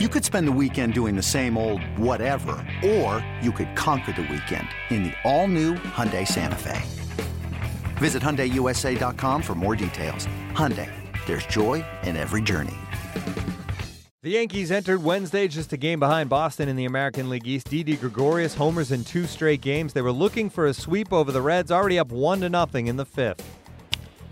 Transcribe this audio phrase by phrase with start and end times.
[0.00, 4.22] You could spend the weekend doing the same old whatever, or you could conquer the
[4.22, 6.82] weekend in the all-new Hyundai Santa Fe.
[7.98, 10.26] Visit HyundaiUSA.com for more details.
[10.50, 10.90] Hyundai,
[11.26, 12.74] there's joy in every journey.
[14.22, 17.70] The Yankees entered Wednesday just a game behind Boston in the American League East.
[17.70, 19.92] Didi Gregorius homers in two straight games.
[19.92, 22.96] They were looking for a sweep over the Reds, already up one to nothing in
[22.96, 23.48] the fifth.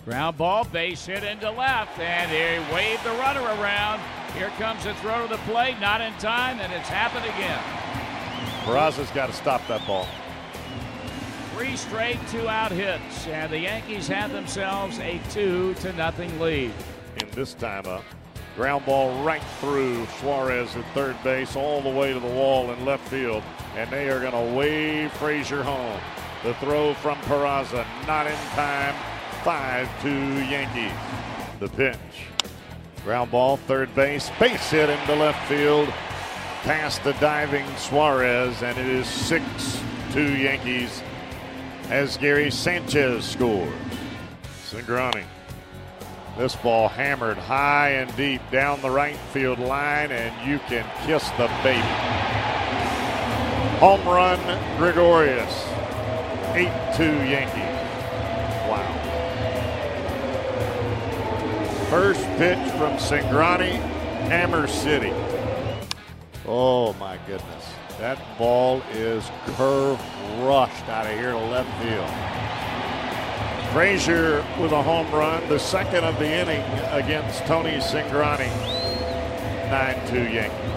[0.06, 4.02] Ground ball, base hit into left, and he waved the runner around.
[4.34, 7.62] Here comes the throw to the plate, not in time, and it's happened again.
[8.64, 10.06] Peraza's got to stop that ball.
[11.54, 16.72] Three straight two-out hits, and the Yankees have themselves a two to nothing lead.
[17.20, 18.02] And this time a
[18.56, 22.84] ground ball right through Suarez at third base, all the way to the wall in
[22.86, 23.42] left field,
[23.76, 26.00] and they are going to wave Frazier home.
[26.42, 28.94] The throw from Peraza, not in time.
[29.44, 30.96] 5 2 Yankees.
[31.58, 32.31] The pitch.
[33.04, 35.88] Ground ball, third base, base hit into left field,
[36.62, 39.44] past the diving Suarez, and it is 6
[40.12, 41.02] 2 Yankees
[41.88, 43.74] as Gary Sanchez scores.
[44.70, 45.24] Cingrani.
[46.38, 51.28] This ball hammered high and deep down the right field line, and you can kiss
[51.30, 51.82] the baby.
[53.80, 54.38] Home run,
[54.78, 55.66] Gregorius.
[56.54, 57.71] 8 2 Yankees.
[61.92, 63.72] First pitch from Cingrani,
[64.30, 65.12] Hammer City.
[66.46, 67.68] Oh my goodness.
[67.98, 70.00] That ball is curve
[70.40, 72.08] rushed out of here to left field.
[73.74, 76.62] Frazier with a home run, the second of the inning
[76.92, 78.48] against Tony Cingrani.
[79.70, 80.71] 9 2 Yankees.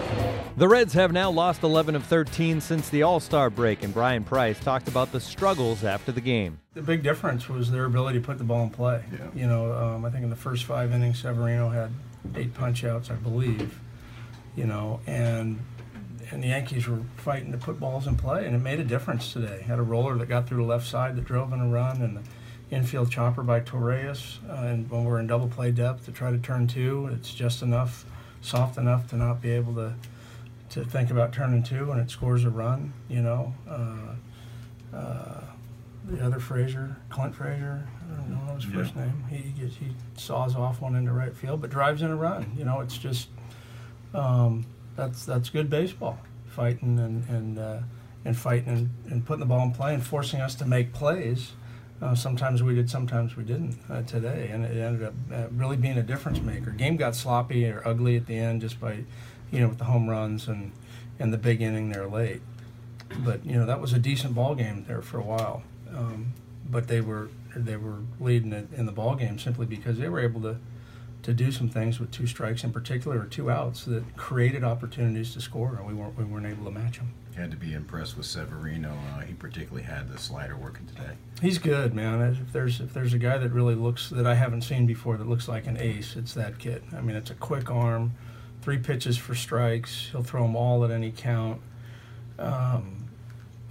[0.58, 4.24] The Reds have now lost 11 of 13 since the All Star break, and Bryan
[4.24, 6.58] Price talked about the struggles after the game.
[6.72, 9.04] The big difference was their ability to put the ball in play.
[9.12, 9.28] Yeah.
[9.34, 11.90] You know, um, I think in the first five innings, Severino had
[12.34, 13.78] eight punch outs, I believe.
[14.56, 15.60] You know, and
[16.30, 19.34] and the Yankees were fighting to put balls in play, and it made a difference
[19.34, 19.60] today.
[19.60, 22.16] Had a roller that got through the left side that drove in a run, and
[22.16, 24.38] the infield chopper by Torreyes.
[24.48, 27.60] Uh, and when we're in double play depth to try to turn two, it's just
[27.60, 28.06] enough,
[28.40, 29.92] soft enough to not be able to
[30.76, 33.54] to think about turning two and it scores a run, you know.
[33.68, 35.40] Uh, uh,
[36.04, 39.06] the other Frazier, Clint Frazier, I don't know his first yeah.
[39.06, 39.24] name.
[39.30, 42.52] He gets, he saws off one into right field, but drives in a run.
[42.56, 43.28] You know, it's just
[44.14, 44.66] um,
[44.96, 47.78] that's that's good baseball, fighting and and uh,
[48.24, 51.52] and fighting and, and putting the ball in play and forcing us to make plays.
[52.00, 55.78] Uh, sometimes we did, sometimes we didn't uh, today, and it ended up uh, really
[55.78, 56.70] being a difference maker.
[56.70, 58.98] Game got sloppy or ugly at the end just by
[59.50, 60.72] you know, with the home runs and,
[61.18, 62.40] and the big inning there late.
[63.18, 65.62] But you know that was a decent ball game there for a while.
[65.94, 66.34] Um,
[66.68, 70.20] but they were they were leading it in the ball game simply because they were
[70.20, 70.58] able to
[71.22, 75.32] to do some things with two strikes in particular or two outs that created opportunities
[75.34, 77.12] to score, and we weren't we weren't able to match them.
[77.36, 78.96] Had to be impressed with Severino.
[79.14, 81.12] Uh, he particularly had the slider working today.
[81.42, 82.22] He's good, man.
[82.22, 85.28] If there's if there's a guy that really looks that I haven't seen before that
[85.28, 86.82] looks like an ace, it's that kid.
[86.96, 88.14] I mean, it's a quick arm
[88.66, 90.08] three pitches for strikes.
[90.10, 91.60] He'll throw them all at any count,
[92.36, 93.06] um,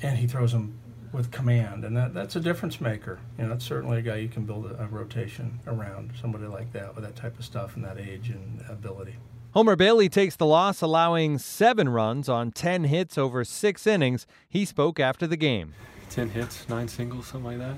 [0.01, 0.79] and he throws them
[1.11, 3.19] with command, and that, that's a difference maker.
[3.37, 6.13] You know, that's certainly a guy you can build a, a rotation around.
[6.21, 9.15] Somebody like that with that type of stuff and that age and ability.
[9.53, 14.25] Homer Bailey takes the loss, allowing seven runs on 10 hits over six innings.
[14.47, 15.73] He spoke after the game.
[16.09, 17.75] 10 hits, nine singles, something like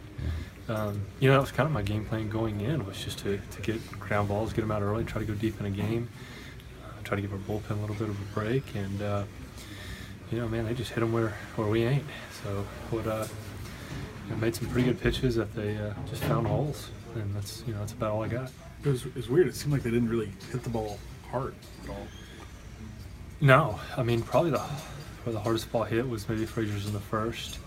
[0.68, 0.72] that.
[0.72, 3.40] Um, you know, that was kind of my game plan going in, was just to,
[3.40, 6.10] to get ground balls, get them out early, try to go deep in a game
[7.08, 8.76] try to give our bullpen a little bit of a break.
[8.76, 9.24] And uh,
[10.32, 12.04] you know, man, they just hit them where where we ain't.
[12.44, 13.26] So what uh,
[14.26, 17.64] you know, made some pretty good pitches that they uh, just found holes, and that's
[17.66, 18.52] you know that's about all I got.
[18.84, 19.48] It was, it was weird.
[19.48, 21.00] It seemed like they didn't really hit the ball
[21.32, 22.08] hard at all.
[23.40, 27.00] No, I mean probably the where the hardest ball hit was maybe Frazier's in the
[27.00, 27.60] first,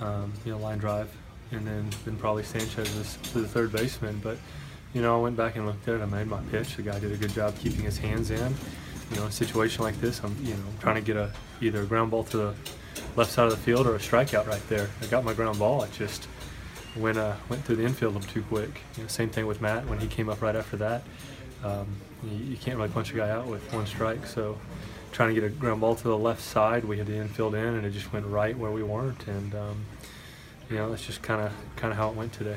[0.00, 1.10] um, you know, line drive,
[1.50, 4.38] and then then probably Sanchez's to the third baseman, but
[4.92, 6.02] you know, I went back and looked at it.
[6.02, 6.76] I made my pitch.
[6.76, 8.54] The guy did a good job keeping his hands in.
[9.10, 11.86] You know, a situation like this, I'm you know trying to get a either a
[11.86, 12.54] ground ball to the
[13.16, 14.88] left side of the field or a strikeout right there.
[15.02, 15.82] I got my ground ball.
[15.82, 16.28] It just
[16.96, 18.82] went uh, went through the infield a little too quick.
[18.96, 21.02] You know, same thing with Matt when he came up right after that.
[21.64, 21.88] Um,
[22.24, 24.26] you, you, can't really punch a guy out with one strike.
[24.26, 24.58] So
[25.12, 27.64] trying to get a ground ball to the left side, we had the infield in,
[27.64, 29.26] and it just went right where we weren't.
[29.26, 29.84] And um,
[30.70, 32.56] you know, that's just kind of kind of how it went today.